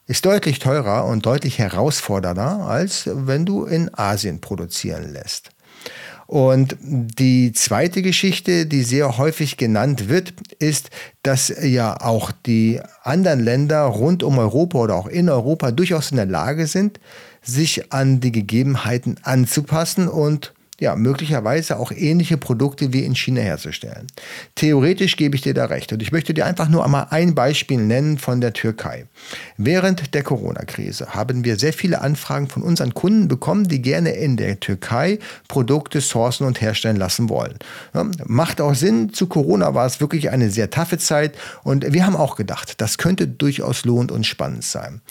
ist 0.09 0.25
deutlich 0.25 0.57
teurer 0.57 1.05
und 1.05 1.27
deutlich 1.27 1.59
herausfordernder, 1.59 2.65
als 2.67 3.07
wenn 3.13 3.45
du 3.45 3.65
in 3.65 3.93
Asien 3.93 4.41
produzieren 4.41 5.13
lässt. 5.13 5.51
Und 6.25 6.75
die 6.81 7.53
zweite 7.53 8.01
Geschichte, 8.01 8.65
die 8.65 8.81
sehr 8.81 9.19
häufig 9.19 9.55
genannt 9.57 10.09
wird, 10.09 10.33
ist, 10.57 10.89
dass 11.21 11.53
ja 11.61 12.01
auch 12.01 12.31
die 12.31 12.81
anderen 13.03 13.39
Länder 13.39 13.81
rund 13.83 14.23
um 14.23 14.39
Europa 14.39 14.79
oder 14.79 14.95
auch 14.95 15.07
in 15.07 15.29
Europa 15.29 15.69
durchaus 15.69 16.09
in 16.09 16.17
der 16.17 16.25
Lage 16.25 16.65
sind, 16.65 16.99
sich 17.43 17.93
an 17.93 18.19
die 18.19 18.31
Gegebenheiten 18.31 19.17
anzupassen 19.21 20.07
und 20.07 20.53
ja, 20.79 20.95
möglicherweise 20.95 21.77
auch 21.77 21.91
ähnliche 21.91 22.37
Produkte 22.37 22.93
wie 22.93 23.03
in 23.03 23.15
China 23.15 23.41
herzustellen. 23.41 24.07
Theoretisch 24.55 25.17
gebe 25.17 25.35
ich 25.35 25.41
dir 25.41 25.53
da 25.53 25.65
recht. 25.65 25.91
Und 25.91 26.01
ich 26.01 26.11
möchte 26.11 26.33
dir 26.33 26.45
einfach 26.45 26.69
nur 26.69 26.85
einmal 26.85 27.07
ein 27.09 27.35
Beispiel 27.35 27.77
nennen 27.77 28.17
von 28.17 28.41
der 28.41 28.53
Türkei. 28.53 29.05
Während 29.57 30.13
der 30.13 30.23
Corona-Krise 30.23 31.13
haben 31.13 31.43
wir 31.43 31.57
sehr 31.57 31.73
viele 31.73 32.01
Anfragen 32.01 32.47
von 32.47 32.63
unseren 32.63 32.93
Kunden 32.93 33.27
bekommen, 33.27 33.67
die 33.67 33.81
gerne 33.81 34.11
in 34.11 34.37
der 34.37 34.59
Türkei 34.59 35.19
Produkte 35.47 36.01
sourcen 36.01 36.47
und 36.47 36.61
herstellen 36.61 36.97
lassen 36.97 37.29
wollen. 37.29 37.55
Ja, 37.93 38.05
macht 38.25 38.61
auch 38.61 38.73
Sinn. 38.73 39.13
Zu 39.13 39.27
Corona 39.27 39.73
war 39.73 39.85
es 39.85 39.99
wirklich 39.99 40.29
eine 40.29 40.49
sehr 40.49 40.69
taffe 40.69 40.97
Zeit. 40.97 41.37
Und 41.63 41.93
wir 41.93 42.05
haben 42.05 42.15
auch 42.15 42.35
gedacht, 42.35 42.79
das 42.81 42.97
könnte 42.97 43.27
durchaus 43.27 43.85
lohnend 43.85 44.11
und 44.11 44.25
spannend 44.25 44.63
sein. 44.63 45.01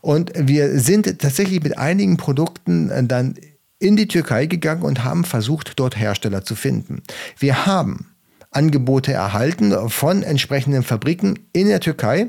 Und 0.00 0.32
wir 0.36 0.78
sind 0.80 1.18
tatsächlich 1.20 1.62
mit 1.62 1.78
einigen 1.78 2.18
Produkten 2.18 3.08
dann 3.08 3.36
in 3.78 3.96
die 3.96 4.08
Türkei 4.08 4.46
gegangen 4.46 4.82
und 4.82 5.04
haben 5.04 5.24
versucht, 5.24 5.78
dort 5.78 5.96
Hersteller 5.96 6.44
zu 6.44 6.54
finden. 6.54 7.02
Wir 7.38 7.66
haben 7.66 8.14
Angebote 8.50 9.12
erhalten 9.12 9.90
von 9.90 10.22
entsprechenden 10.22 10.82
Fabriken 10.82 11.38
in 11.52 11.68
der 11.68 11.80
Türkei 11.80 12.28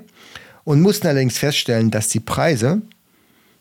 und 0.64 0.82
mussten 0.82 1.08
allerdings 1.08 1.38
feststellen, 1.38 1.92
dass 1.92 2.10
die 2.10 2.20
Preise 2.20 2.82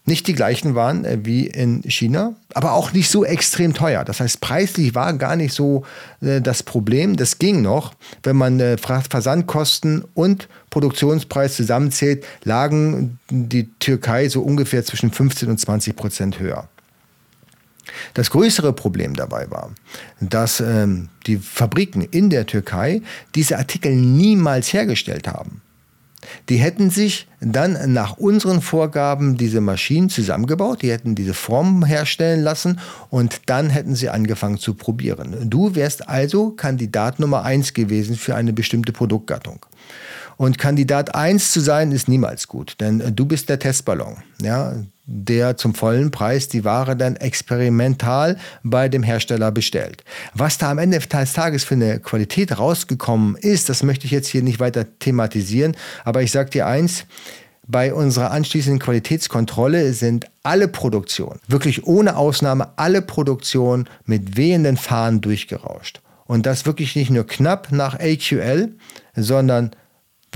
nicht 0.06 0.26
die 0.26 0.34
gleichen 0.34 0.74
waren 0.74 1.04
äh, 1.04 1.18
wie 1.22 1.46
in 1.46 1.82
China, 1.84 2.34
aber 2.52 2.72
auch 2.72 2.92
nicht 2.92 3.08
so 3.08 3.24
extrem 3.24 3.72
teuer. 3.74 4.04
Das 4.04 4.20
heißt, 4.20 4.40
preislich 4.40 4.94
war 4.94 5.14
gar 5.14 5.36
nicht 5.36 5.54
so 5.54 5.84
äh, 6.20 6.40
das 6.40 6.62
Problem. 6.62 7.16
Das 7.16 7.38
ging 7.38 7.62
noch, 7.62 7.94
wenn 8.22 8.36
man 8.36 8.60
äh, 8.60 8.76
Versandkosten 8.76 10.04
und 10.14 10.48
Produktionspreis 10.70 11.56
zusammenzählt, 11.56 12.24
lagen 12.44 13.18
die 13.30 13.70
Türkei 13.78 14.28
so 14.28 14.42
ungefähr 14.42 14.84
zwischen 14.84 15.10
15 15.10 15.48
und 15.48 15.58
20 15.58 15.96
Prozent 15.96 16.38
höher. 16.38 16.68
Das 18.14 18.30
größere 18.30 18.72
Problem 18.72 19.14
dabei 19.14 19.50
war, 19.50 19.72
dass 20.20 20.60
ähm, 20.60 21.08
die 21.26 21.36
Fabriken 21.36 22.02
in 22.02 22.30
der 22.30 22.46
Türkei 22.46 23.02
diese 23.34 23.58
Artikel 23.58 23.94
niemals 23.94 24.72
hergestellt 24.72 25.28
haben. 25.28 25.62
Die 26.48 26.56
hätten 26.56 26.90
sich 26.90 27.28
dann 27.40 27.92
nach 27.92 28.16
unseren 28.16 28.62
Vorgaben 28.62 29.36
diese 29.36 29.60
Maschinen 29.60 30.08
zusammengebaut, 30.08 30.82
die 30.82 30.90
hätten 30.90 31.14
diese 31.14 31.34
Formen 31.34 31.84
herstellen 31.84 32.42
lassen 32.42 32.80
und 33.10 33.42
dann 33.46 33.70
hätten 33.70 33.94
sie 33.94 34.08
angefangen 34.08 34.58
zu 34.58 34.74
probieren. 34.74 35.50
Du 35.50 35.74
wärst 35.74 36.08
also 36.08 36.50
Kandidat 36.50 37.20
Nummer 37.20 37.42
eins 37.42 37.74
gewesen 37.74 38.16
für 38.16 38.34
eine 38.34 38.52
bestimmte 38.52 38.92
Produktgattung. 38.92 39.66
Und 40.36 40.58
Kandidat 40.58 41.14
1 41.14 41.52
zu 41.52 41.60
sein 41.60 41.92
ist 41.92 42.08
niemals 42.08 42.48
gut, 42.48 42.76
denn 42.80 43.14
du 43.14 43.24
bist 43.24 43.48
der 43.48 43.60
Testballon. 43.60 44.16
Ja, 44.42 44.74
der 45.06 45.56
zum 45.56 45.74
vollen 45.74 46.10
Preis 46.10 46.48
die 46.48 46.64
Ware 46.64 46.96
dann 46.96 47.16
experimental 47.16 48.38
bei 48.62 48.88
dem 48.88 49.02
Hersteller 49.02 49.52
bestellt. 49.52 50.02
Was 50.32 50.58
da 50.58 50.70
am 50.70 50.78
Ende 50.78 50.98
des 50.98 51.32
Tages 51.32 51.64
für 51.64 51.74
eine 51.74 52.00
Qualität 52.00 52.58
rausgekommen 52.58 53.36
ist, 53.36 53.68
das 53.68 53.82
möchte 53.82 54.06
ich 54.06 54.12
jetzt 54.12 54.28
hier 54.28 54.42
nicht 54.42 54.60
weiter 54.60 54.86
thematisieren, 54.98 55.76
aber 56.04 56.22
ich 56.22 56.30
sage 56.30 56.50
dir 56.50 56.66
eins, 56.66 57.04
bei 57.66 57.94
unserer 57.94 58.30
anschließenden 58.30 58.78
Qualitätskontrolle 58.78 59.92
sind 59.94 60.26
alle 60.42 60.68
Produktionen, 60.68 61.40
wirklich 61.48 61.86
ohne 61.86 62.16
Ausnahme 62.16 62.68
alle 62.76 63.00
Produktionen 63.00 63.88
mit 64.04 64.36
wehenden 64.36 64.76
Fahnen 64.76 65.20
durchgerauscht. 65.20 66.00
Und 66.26 66.46
das 66.46 66.66
wirklich 66.66 66.96
nicht 66.96 67.10
nur 67.10 67.26
knapp 67.26 67.72
nach 67.72 67.98
AQL, 67.98 68.72
sondern 69.14 69.70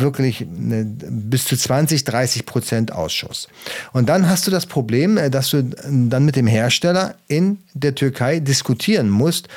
wirklich 0.00 0.46
bis 0.48 1.44
zu 1.44 1.56
20, 1.56 2.04
30 2.04 2.46
Prozent 2.46 2.92
Ausschuss. 2.92 3.48
Und 3.92 4.08
dann 4.08 4.28
hast 4.28 4.46
du 4.46 4.50
das 4.50 4.66
Problem, 4.66 5.16
äh, 5.16 5.30
dass 5.30 5.50
du 5.50 5.62
dann 5.62 6.24
mit 6.24 6.36
dem 6.36 6.46
Hersteller 6.46 7.14
in 7.28 7.58
der 7.74 7.94
Türkei 7.94 8.40
diskutieren 8.40 9.10
musst, 9.10 9.48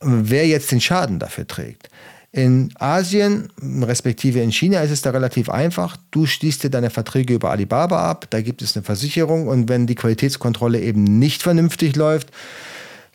wer 0.00 0.46
jetzt 0.46 0.70
den 0.72 0.80
Schaden 0.80 1.18
dafür 1.18 1.46
trägt. 1.46 1.90
In 2.32 2.72
Asien, 2.78 3.48
respektive 3.82 4.40
in 4.40 4.52
China, 4.52 4.80
ist 4.82 4.92
es 4.92 5.02
da 5.02 5.10
relativ 5.10 5.50
einfach. 5.50 5.96
Du 6.12 6.26
schließt 6.26 6.62
dir 6.62 6.70
deine 6.70 6.90
Verträge 6.90 7.34
über 7.34 7.50
Alibaba 7.50 8.08
ab, 8.08 8.26
da 8.30 8.40
gibt 8.40 8.62
es 8.62 8.76
eine 8.76 8.84
Versicherung 8.84 9.48
und 9.48 9.68
wenn 9.68 9.88
die 9.88 9.96
Qualitätskontrolle 9.96 10.80
eben 10.80 11.02
nicht 11.02 11.42
vernünftig 11.42 11.96
läuft, 11.96 12.28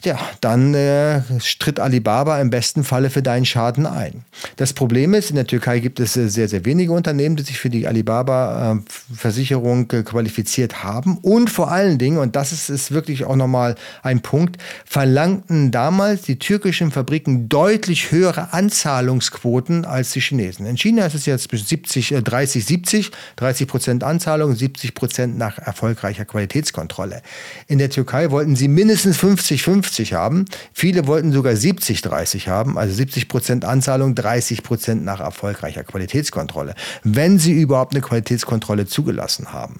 ja, 0.04 0.20
dann 0.42 0.74
äh, 0.74 1.22
tritt 1.60 1.80
Alibaba 1.80 2.40
im 2.40 2.50
besten 2.50 2.84
Falle 2.84 3.10
für 3.10 3.24
deinen 3.24 3.46
Schaden 3.46 3.86
ein. 3.86 4.24
Das 4.58 4.74
Problem 4.74 5.14
ist, 5.14 5.30
in 5.30 5.36
der 5.36 5.48
Türkei 5.48 5.80
gibt 5.80 6.00
es 6.00 6.16
äh, 6.16 6.30
sehr, 6.30 6.48
sehr 6.48 6.66
wenige 6.66 6.92
Unternehmen, 6.92 7.36
die 7.36 7.44
sich 7.44 7.58
für 7.58 7.70
die 7.70 7.88
Alibaba-Versicherung 7.88 9.92
äh, 9.92 10.04
qualifiziert 10.04 10.84
haben. 10.84 11.18
Und 11.20 11.50
vor 11.50 11.72
allen 11.72 11.98
Dingen, 11.98 12.20
und 12.20 12.36
das 12.36 12.52
ist, 12.52 12.70
ist 12.70 12.92
wirklich 12.92 13.26
auch 13.26 13.36
nochmal 13.36 13.76
ein 14.04 14.22
Punkt, 14.22 14.58
verlangten 14.86 15.72
damals 15.72 16.24
die 16.24 16.38
türkischen 16.38 16.92
Fabriken 16.92 17.50
deutlich 17.50 18.12
höhere 18.12 18.54
Anzahlungsquoten 18.54 19.86
als 19.86 20.12
die 20.12 20.22
Chinesen. 20.22 20.68
In 20.68 20.78
China 20.78 21.06
ist 21.06 21.16
es 21.16 21.26
jetzt 21.26 21.50
70, 21.52 22.16
30, 22.24 22.66
70, 22.66 23.12
30 23.38 23.68
Prozent 23.68 24.04
Anzahlung, 24.04 24.56
70 24.56 24.94
Prozent 24.94 25.38
nach 25.38 25.58
erfolgreicher 25.58 26.26
Qualitätskontrolle. 26.26 27.24
In 27.68 27.80
der 27.80 27.90
Türkei 27.90 28.30
wollten 28.30 28.56
sie 28.56 28.68
mindestens 28.68 29.18
50, 29.18 29.64
50 29.64 29.85
50 29.86 30.14
haben. 30.14 30.46
Viele 30.74 31.08
wollten 31.08 31.32
sogar 31.32 31.54
70-30 31.54 32.48
haben, 32.48 32.78
also 32.78 32.94
70 32.94 33.28
Prozent 33.28 33.66
Anzahlung, 33.66 34.16
30 34.16 34.64
Prozent 34.64 35.06
nach 35.06 35.20
erfolgreicher 35.20 35.84
Qualitätskontrolle, 35.84 36.76
wenn 37.04 37.40
sie 37.40 37.54
überhaupt 37.54 37.94
eine 37.94 38.02
Qualitätskontrolle 38.02 38.88
zugelassen 38.88 39.54
haben. 39.54 39.80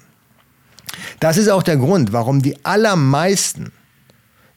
Das 1.20 1.36
ist 1.36 1.48
auch 1.48 1.62
der 1.62 1.76
Grund, 1.76 2.12
warum 2.12 2.40
die 2.40 2.64
allermeisten, 2.64 3.72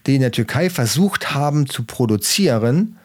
die 0.06 0.16
in 0.16 0.22
der 0.22 0.32
Türkei 0.32 0.70
versucht 0.70 1.34
haben 1.34 1.68
zu 1.68 1.84
produzieren, 1.84 2.98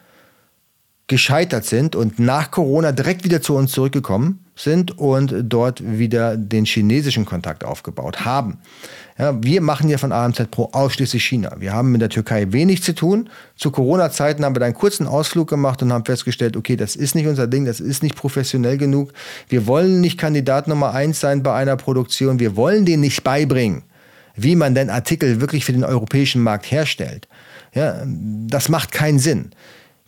gescheitert 1.07 1.65
sind 1.65 1.95
und 1.95 2.19
nach 2.19 2.51
Corona 2.51 2.91
direkt 2.91 3.23
wieder 3.23 3.41
zu 3.41 3.55
uns 3.55 3.71
zurückgekommen 3.71 4.39
sind 4.55 4.97
und 4.97 5.35
dort 5.43 5.83
wieder 5.83 6.37
den 6.37 6.65
chinesischen 6.65 7.25
Kontakt 7.25 7.63
aufgebaut 7.63 8.25
haben. 8.25 8.59
Ja, 9.17 9.41
wir 9.41 9.61
machen 9.61 9.87
ja 9.87 9.97
von 9.97 10.11
AMZ 10.11 10.51
Pro 10.51 10.69
ausschließlich 10.73 11.23
China. 11.23 11.55
Wir 11.59 11.71
haben 11.71 11.93
mit 11.93 12.01
der 12.01 12.09
Türkei 12.09 12.51
wenig 12.51 12.83
zu 12.83 12.93
tun. 12.93 13.29
Zu 13.55 13.71
Corona-Zeiten 13.71 14.43
haben 14.43 14.55
wir 14.55 14.59
da 14.59 14.65
einen 14.65 14.75
kurzen 14.75 15.07
Ausflug 15.07 15.49
gemacht 15.49 15.81
und 15.81 15.93
haben 15.93 16.03
festgestellt, 16.03 16.57
okay, 16.57 16.75
das 16.75 16.97
ist 16.97 17.15
nicht 17.15 17.25
unser 17.25 17.47
Ding, 17.47 17.63
das 17.63 17.79
ist 17.79 18.03
nicht 18.03 18.15
professionell 18.15 18.77
genug. 18.77 19.13
Wir 19.47 19.67
wollen 19.67 20.01
nicht 20.01 20.17
Kandidat 20.17 20.67
Nummer 20.67 20.93
eins 20.93 21.21
sein 21.21 21.43
bei 21.43 21.53
einer 21.53 21.77
Produktion. 21.77 22.39
Wir 22.39 22.57
wollen 22.57 22.85
denen 22.85 23.01
nicht 23.01 23.23
beibringen, 23.23 23.83
wie 24.35 24.57
man 24.57 24.75
denn 24.75 24.89
Artikel 24.89 25.39
wirklich 25.39 25.63
für 25.63 25.73
den 25.73 25.85
europäischen 25.85 26.43
Markt 26.43 26.69
herstellt. 26.69 27.29
Ja, 27.73 28.03
das 28.05 28.67
macht 28.67 28.91
keinen 28.91 29.19
Sinn. 29.19 29.51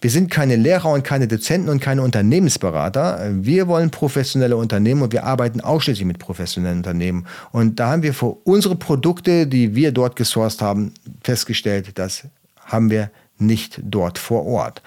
Wir 0.07 0.11
sind 0.11 0.31
keine 0.31 0.55
Lehrer 0.55 0.91
und 0.91 1.03
keine 1.03 1.27
Dozenten 1.27 1.67
und 1.67 1.81
keine 1.81 2.01
Unternehmensberater. 2.01 3.29
Wir 3.43 3.67
wollen 3.67 3.89
professionelle 3.89 4.55
Unternehmen 4.55 5.01
und 5.01 5.11
wir 5.11 5.25
arbeiten 5.25 5.59
ausschließlich 5.59 6.05
mit 6.05 6.17
professionellen 6.17 6.77
Unternehmen. 6.77 7.27
Und 7.51 7.77
da 7.81 7.89
haben 7.89 8.03
wir 8.03 8.13
für 8.13 8.37
unsere 8.45 8.77
Produkte, 8.77 9.47
die 9.47 9.75
wir 9.75 9.91
dort 9.91 10.15
gesourced 10.15 10.61
haben, 10.61 10.93
festgestellt, 11.25 11.99
das 11.99 12.23
haben 12.55 12.89
wir 12.89 13.11
nicht 13.37 13.81
dort 13.83 14.17
vor 14.17 14.45
Ort. 14.45 14.81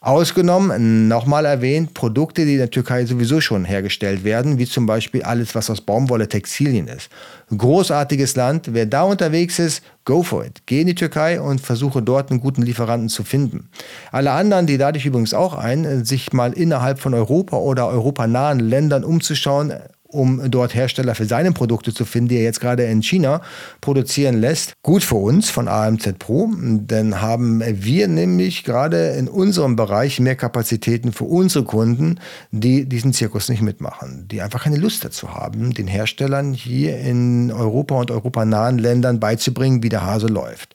Ausgenommen, 0.00 1.08
nochmal 1.08 1.46
erwähnt, 1.46 1.94
Produkte, 1.94 2.44
die 2.44 2.52
in 2.52 2.58
der 2.58 2.70
Türkei 2.70 3.06
sowieso 3.06 3.40
schon 3.40 3.64
hergestellt 3.64 4.24
werden, 4.24 4.58
wie 4.58 4.66
zum 4.66 4.86
Beispiel 4.86 5.22
alles, 5.22 5.54
was 5.54 5.70
aus 5.70 5.80
Baumwolle 5.80 6.28
Textilien 6.28 6.86
ist. 6.86 7.08
Großartiges 7.56 8.36
Land. 8.36 8.74
Wer 8.74 8.86
da 8.86 9.02
unterwegs 9.02 9.58
ist, 9.58 9.82
go 10.04 10.22
for 10.22 10.44
it. 10.44 10.62
Geh 10.66 10.82
in 10.82 10.86
die 10.86 10.94
Türkei 10.94 11.40
und 11.40 11.60
versuche 11.60 12.02
dort 12.02 12.30
einen 12.30 12.40
guten 12.40 12.62
Lieferanten 12.62 13.08
zu 13.08 13.24
finden. 13.24 13.68
Alle 14.12 14.32
anderen, 14.32 14.66
die 14.66 14.76
lade 14.76 14.98
ich 14.98 15.06
übrigens 15.06 15.34
auch 15.34 15.54
ein, 15.54 16.04
sich 16.04 16.32
mal 16.32 16.52
innerhalb 16.52 16.98
von 16.98 17.14
Europa 17.14 17.56
oder 17.56 17.88
europanahen 17.88 18.60
Ländern 18.60 19.02
umzuschauen, 19.02 19.72
um 20.08 20.50
dort 20.50 20.74
Hersteller 20.74 21.14
für 21.14 21.24
seine 21.24 21.52
Produkte 21.52 21.92
zu 21.92 22.04
finden, 22.04 22.28
die 22.28 22.36
er 22.36 22.42
jetzt 22.42 22.60
gerade 22.60 22.84
in 22.84 23.02
China 23.02 23.42
produzieren 23.80 24.40
lässt. 24.40 24.74
Gut 24.82 25.02
für 25.02 25.16
uns 25.16 25.50
von 25.50 25.68
AMZ 25.68 26.18
Pro, 26.18 26.50
denn 26.56 27.20
haben 27.20 27.62
wir 27.64 28.08
nämlich 28.08 28.64
gerade 28.64 29.10
in 29.10 29.28
unserem 29.28 29.76
Bereich 29.76 30.20
mehr 30.20 30.36
Kapazitäten 30.36 31.12
für 31.12 31.24
unsere 31.24 31.64
Kunden, 31.64 32.20
die 32.50 32.86
diesen 32.86 33.12
Zirkus 33.12 33.48
nicht 33.48 33.62
mitmachen, 33.62 34.26
die 34.30 34.42
einfach 34.42 34.64
keine 34.64 34.76
Lust 34.76 35.04
dazu 35.04 35.34
haben, 35.34 35.74
den 35.74 35.86
Herstellern 35.86 36.52
hier 36.52 36.98
in 36.98 37.52
Europa 37.52 37.96
und 37.96 38.10
europanahen 38.10 38.78
Ländern 38.78 39.20
beizubringen, 39.20 39.82
wie 39.82 39.88
der 39.88 40.04
Hase 40.04 40.26
läuft. 40.26 40.74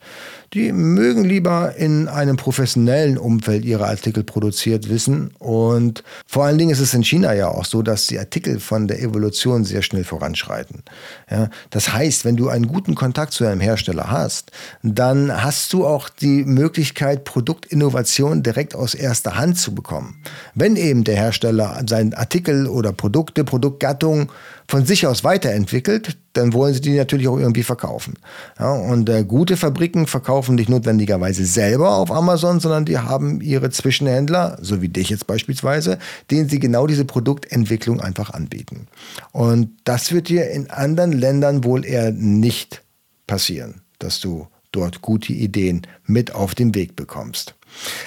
Die 0.54 0.74
mögen 0.74 1.24
lieber 1.24 1.78
in 1.78 2.10
einem 2.10 2.36
professionellen 2.36 3.18
Umfeld 3.18 3.64
ihre 3.64 3.88
Artikel 3.88 4.26
produziert 4.26 4.90
wissen. 4.90 5.32
Und 5.40 6.04
vor 6.28 6.44
allen 6.44 6.58
Dingen 6.58 6.72
ist 6.72 6.82
es 6.82 6.94
in 6.94 7.06
China 7.06 7.34
ja 7.34 7.48
auch 7.48 7.64
so, 7.64 7.82
dass 7.82 8.08
die 8.08 8.20
Artikel 8.20 8.60
von 8.60 8.90
der 8.90 9.02
Evolution 9.02 9.64
sehr 9.64 9.82
schnell 9.82 10.04
voranschreiten. 10.04 10.84
Ja, 11.30 11.50
das 11.70 11.94
heißt, 11.94 12.26
wenn 12.26 12.36
du 12.36 12.50
einen 12.50 12.68
guten 12.68 12.96
Kontakt 12.96 13.32
zu 13.32 13.46
einem 13.46 13.62
Hersteller 13.62 14.12
hast, 14.12 14.52
dann 14.84 15.42
hast 15.42 15.72
du 15.72 15.88
auch 15.88 16.10
die 16.10 16.44
Möglichkeit, 16.44 17.24
Produktinnovation 17.24 18.44
direkt 18.44 18.76
aus 18.76 18.94
erster 18.94 19.38
Hand 19.38 19.58
zu 19.58 19.74
bekommen. 19.74 20.22
Wenn 20.54 20.76
eben 20.76 21.06
der 21.06 21.16
Hersteller 21.16 21.82
seinen 21.88 22.14
Artikel 22.14 22.68
oder 22.68 22.92
Produkte, 22.92 23.46
Produktgattung 23.46 24.30
von 24.72 24.86
sich 24.86 25.06
aus 25.06 25.26
weiterentwickelt, 25.26 26.18
dann 26.32 26.54
wollen 26.54 26.74
sie 26.74 26.80
die 26.80 26.96
natürlich 26.96 27.28
auch 27.28 27.38
irgendwie 27.38 27.62
verkaufen. 27.62 28.14
Ja, 28.58 28.72
und 28.72 29.10
äh, 29.10 29.26
gute 29.26 29.58
Fabriken 29.58 30.08
verkaufen 30.08 30.56
nicht 30.56 30.70
notwendigerweise 30.70 31.46
selber 31.46 31.98
auf 31.98 32.10
Amazon, 32.10 32.62
sondern 32.62 32.86
die 32.86 32.98
haben 32.98 33.42
ihre 33.42 33.70
Zwischenhändler, 33.70 34.58
so 34.62 34.82
wie 34.82 34.88
dich 34.88 35.10
jetzt 35.10 35.28
beispielsweise, 35.28 36.00
denen 36.32 36.48
sie 36.48 36.60
genau 36.60 36.88
diese 36.88 37.04
Produktentwicklung 37.04 38.00
einfach 38.00 38.30
anbieten. 38.30 38.88
Und 39.34 39.72
das 39.84 40.14
wird 40.14 40.30
dir 40.30 40.50
in 40.52 40.70
anderen 40.70 41.12
Ländern 41.12 41.66
wohl 41.66 41.86
eher 41.86 42.14
nicht 42.14 42.82
passieren, 43.28 43.82
dass 44.00 44.22
du 44.22 44.48
dort 44.72 45.02
gute 45.02 45.34
Ideen 45.34 45.86
mit 46.06 46.34
auf 46.34 46.56
den 46.56 46.74
Weg 46.76 46.96
bekommst. 46.96 47.56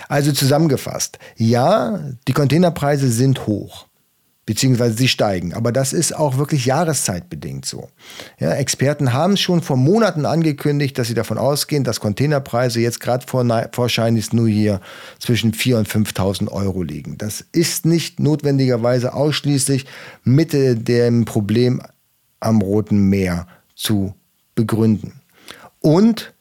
Also 0.09 0.33
zusammengefasst, 0.33 1.19
ja, 1.37 2.01
die 2.27 2.33
Containerpreise 2.33 3.11
sind 3.11 3.47
hoch 3.47 3.87
beziehungsweise 4.47 4.97
sie 4.97 5.09
steigen. 5.09 5.55
Aber 5.55 5.73
das 5.73 5.93
ist 5.93 6.15
auch 6.15 6.37
wirklich 6.37 6.67
jahreszeitbedingt 6.67 7.65
so. 7.65 7.89
Ja, 8.39 8.53
Experten 8.53 9.13
haben 9.13 9.37
schon 9.37 9.63
vor 9.63 9.77
Monaten 9.77 10.27
angekündigt, 10.27 10.99
dass 10.99 11.09
sie 11.09 11.15
davon 11.15 11.39
ausgehen, 11.39 11.85
dass 11.85 12.01
Containerpreise 12.01 12.81
jetzt 12.81 13.01
gerade 13.01 13.27
vor, 13.27 13.45
vor 13.73 13.89
Chinese 13.89 14.37
New 14.37 14.47
Year 14.47 14.81
zwischen 15.19 15.53
4.000 15.53 15.79
und 15.79 15.89
5.000 15.89 16.49
Euro 16.53 16.83
liegen. 16.83 17.17
Das 17.17 17.45
ist 17.53 17.87
nicht 17.87 18.21
notwendigerweise 18.21 19.15
ausschließlich 19.15 19.87
mit 20.25 20.53
dem 20.53 21.25
Problem 21.25 21.81
am 22.41 22.61
Roten 22.61 23.09
Meer 23.09 23.47
zu 23.75 24.15
begründen. 24.55 25.21
Und 25.81 26.35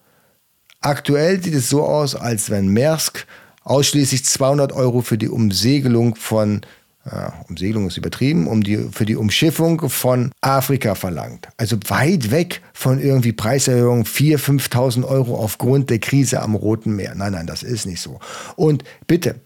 aktuell 0.82 1.42
sieht 1.42 1.56
es 1.56 1.70
so 1.70 1.84
aus, 1.84 2.16
als 2.16 2.50
wenn 2.50 2.68
Maersk 2.68 3.26
ausschließlich 3.64 4.26
200 4.26 4.74
Euro 4.74 5.02
für 5.02 5.18
die 5.18 5.30
Umsegelung 5.30 6.16
von 6.16 6.62
ja, 7.06 7.34
Umsegelung 7.50 7.88
ist 7.88 7.98
übertrieben, 7.98 8.48
um 8.48 8.64
die, 8.64 8.78
für 8.92 9.06
die 9.06 9.16
Umschiffung 9.16 9.90
von 9.90 10.32
Afrika 10.42 10.96
verlangt. 10.96 11.50
Also 11.58 11.78
weit 11.88 12.32
weg 12.32 12.62
von 12.74 13.02
irgendwie 13.02 13.34
Preiserhöhungen 13.34 14.06
4.000, 14.06 14.70
5.000 14.70 15.04
Euro 15.06 15.36
aufgrund 15.36 15.90
der 15.90 16.00
Krise 16.00 16.42
am 16.42 16.56
Roten 16.56 16.96
Meer. 16.96 17.14
Nein, 17.16 17.34
nein, 17.34 17.48
das 17.48 17.62
ist 17.64 17.86
nicht 17.86 18.02
so. 18.02 18.20
Und 18.56 18.84
bitte, 19.06 19.42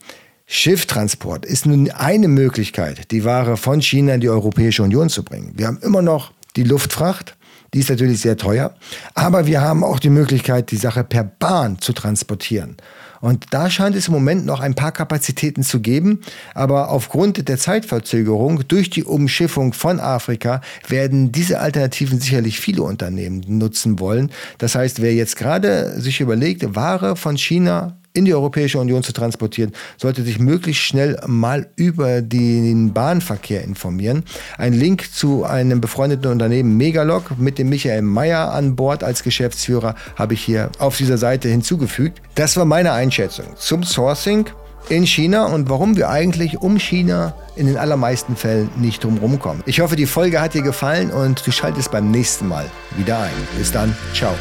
Schifftransport 0.46 1.46
ist 1.46 1.66
nun 1.66 1.92
eine 1.92 2.28
Möglichkeit, 2.28 3.12
die 3.12 3.26
Ware 3.26 3.58
von 3.58 3.82
China 3.82 4.14
in 4.14 4.22
die 4.22 4.30
Europäische 4.30 4.84
Union 4.84 5.10
zu 5.10 5.24
bringen. 5.24 5.54
Wir 5.56 5.68
haben 5.68 5.80
immer 5.82 6.02
noch 6.02 6.32
die 6.56 6.64
Luftfracht, 6.64 7.36
die 7.74 7.80
ist 7.80 7.90
natürlich 7.90 8.22
sehr 8.22 8.38
teuer, 8.38 8.74
aber 9.14 9.46
wir 9.46 9.62
haben 9.62 9.84
auch 9.84 10.00
die 10.00 10.10
Möglichkeit, 10.10 10.72
die 10.72 10.78
Sache 10.78 11.04
per 11.04 11.26
Bahn 11.26 11.80
zu 11.82 11.92
transportieren. 11.92 12.78
Und 13.22 13.46
da 13.52 13.70
scheint 13.70 13.96
es 13.96 14.08
im 14.08 14.14
Moment 14.14 14.46
noch 14.46 14.60
ein 14.60 14.76
paar 14.76 14.92
Kapazitäten 14.92 15.64
zu 15.64 15.80
geben. 15.80 16.22
Aber 16.54 16.90
aufgrund 16.90 17.48
der 17.48 17.58
Zeitverzögerung 17.58 18.68
durch 18.68 18.90
die 18.90 19.04
Umschiffung 19.04 19.74
von 19.74 20.00
Afrika 20.00 20.62
werden 20.88 21.32
diese 21.32 21.60
Alternativen 21.60 22.20
sicherlich 22.20 22.60
viele 22.60 22.84
Unternehmen 22.84 23.44
nutzen 23.48 24.00
wollen. 24.00 24.32
Das 24.58 24.76
heißt, 24.76 25.02
wer 25.02 25.14
jetzt 25.14 25.36
gerade 25.36 26.00
sich 26.00 26.20
überlegt, 26.22 26.76
Ware 26.76 27.16
von 27.16 27.38
China 27.38 27.98
in 28.18 28.26
die 28.26 28.34
Europäische 28.34 28.80
Union 28.80 29.04
zu 29.04 29.14
transportieren, 29.14 29.72
sollte 29.98 30.24
sich 30.24 30.40
möglichst 30.40 30.82
schnell 30.82 31.20
mal 31.28 31.68
über 31.76 32.22
den 32.22 32.94
Bahnverkehr 32.94 33.64
informieren. 33.64 34.24
Ein 34.58 34.74
Link 34.74 35.14
zu 35.14 35.44
einem 35.44 35.80
befreundeten 35.80 36.32
Unternehmen 36.32 36.76
Megalog 36.78 37.38
mit 37.38 37.60
dem 37.60 37.70
Michael 37.70 38.02
Meyer 38.02 38.52
an 38.52 38.76
Bord 38.76 39.04
als 39.04 39.22
Geschäftsführer 39.24 39.96
habe 40.16 40.34
ich 40.34 40.42
hier 40.42 40.72
auf 40.80 40.98
dieser 40.98 41.18
Seite 41.18 41.48
hinzugefügt. 41.48 42.22
Das 42.36 42.58
war 42.58 42.66
meine 42.66 42.92
Einschätzung 42.92 43.46
zum 43.56 43.84
Sourcing 43.84 44.48
in 44.90 45.06
China 45.06 45.46
und 45.46 45.70
warum 45.70 45.96
wir 45.96 46.10
eigentlich 46.10 46.60
um 46.60 46.80
China 46.80 47.36
in 47.56 47.68
den 47.68 47.78
allermeisten 47.78 48.36
Fällen 48.36 48.70
nicht 48.78 49.04
drumherum 49.04 49.40
kommen. 49.40 49.62
Ich 49.66 49.80
hoffe, 49.80 49.96
die 49.96 50.06
Folge 50.06 50.42
hat 50.42 50.54
dir 50.54 50.62
gefallen 50.64 51.12
und 51.12 51.46
du 51.46 51.52
schaltest 51.52 51.92
beim 51.92 52.10
nächsten 52.10 52.48
Mal 52.48 52.66
wieder 52.96 53.20
ein. 53.20 53.34
Bis 53.58 53.72
dann, 53.72 53.96
ciao. 54.14 54.34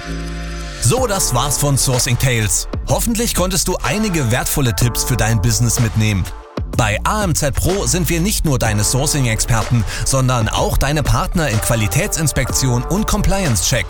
So, 0.83 1.07
das 1.07 1.35
war's 1.35 1.59
von 1.59 1.77
Sourcing 1.77 2.19
Tales. 2.19 2.69
Hoffentlich 2.89 3.35
konntest 3.35 3.67
du 3.69 3.77
einige 3.83 4.31
wertvolle 4.31 4.75
Tipps 4.75 5.05
für 5.05 5.17
dein 5.17 5.41
Business 5.41 5.81
mitnehmen. 5.81 6.25
Bei 6.77 6.99
AMZ 7.05 7.53
Pro 7.55 7.87
sind 7.87 8.09
wir 8.09 8.21
nicht 8.21 8.45
nur 8.45 8.59
deine 8.59 8.85
Sourcing-Experten, 8.85 9.85
sondern 10.05 10.49
auch 10.49 10.77
deine 10.77 11.03
Partner 11.03 11.49
in 11.49 11.61
Qualitätsinspektion 11.61 12.85
und 12.85 13.07
Compliance-Check. 13.07 13.87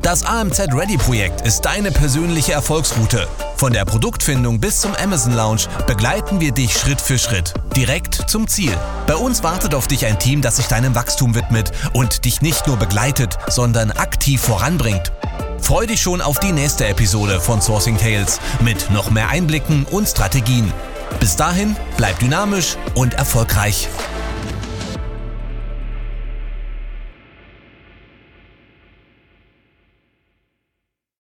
Das 0.00 0.22
AMZ 0.22 0.72
Ready 0.72 0.96
Projekt 0.96 1.40
ist 1.42 1.62
deine 1.62 1.90
persönliche 1.90 2.52
Erfolgsroute. 2.52 3.26
Von 3.56 3.72
der 3.72 3.84
Produktfindung 3.84 4.60
bis 4.60 4.80
zum 4.80 4.94
Amazon 4.94 5.34
Lounge 5.34 5.62
begleiten 5.86 6.40
wir 6.40 6.52
dich 6.52 6.72
Schritt 6.72 7.00
für 7.00 7.18
Schritt, 7.18 7.52
direkt 7.74 8.14
zum 8.28 8.46
Ziel. 8.46 8.72
Bei 9.08 9.16
uns 9.16 9.42
wartet 9.42 9.74
auf 9.74 9.88
dich 9.88 10.06
ein 10.06 10.18
Team, 10.18 10.40
das 10.40 10.56
sich 10.56 10.66
deinem 10.66 10.94
Wachstum 10.94 11.34
widmet 11.34 11.72
und 11.92 12.24
dich 12.24 12.40
nicht 12.40 12.68
nur 12.68 12.76
begleitet, 12.76 13.36
sondern 13.48 13.90
aktiv 13.90 14.40
voranbringt. 14.40 15.12
Freu 15.60 15.86
dich 15.86 16.00
schon 16.00 16.20
auf 16.20 16.38
die 16.38 16.52
nächste 16.52 16.86
Episode 16.86 17.40
von 17.40 17.60
Sourcing 17.60 17.98
Tales 17.98 18.40
mit 18.60 18.90
noch 18.90 19.10
mehr 19.10 19.28
Einblicken 19.28 19.84
und 19.90 20.08
Strategien. 20.08 20.72
Bis 21.20 21.36
dahin, 21.36 21.76
bleib 21.96 22.18
dynamisch 22.18 22.76
und 22.94 23.14
erfolgreich. 23.14 23.88